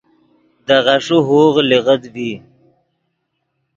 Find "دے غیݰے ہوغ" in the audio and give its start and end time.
0.65-1.55